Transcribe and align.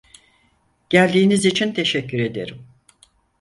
Geldiğiniz 0.89 1.45
için 1.45 1.73
teşekkür 1.73 2.19
ederim. 2.19 2.67